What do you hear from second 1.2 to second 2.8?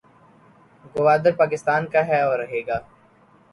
پاکستان کاھے اور رہے گا